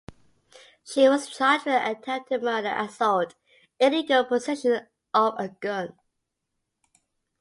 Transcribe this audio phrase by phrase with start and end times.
[0.83, 3.35] She was charged with attempted murder, assault,
[3.79, 5.93] and illegal possession of a gun.